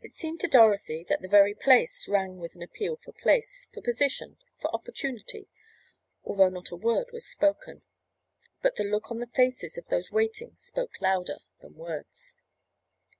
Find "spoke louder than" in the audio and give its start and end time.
10.54-11.74